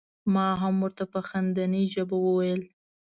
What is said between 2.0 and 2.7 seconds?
وویل.